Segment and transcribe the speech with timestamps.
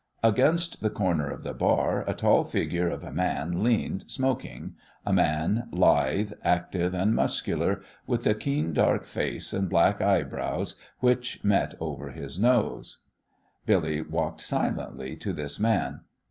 [0.23, 4.73] Against the corner of the bar a tall figure of a man leaned smoking
[5.05, 11.43] a man lithe, active, and muscular, with a keen dark face, and black eyebrows which
[11.43, 13.03] met over his nose.
[13.67, 15.99] Billy walked silently to this man.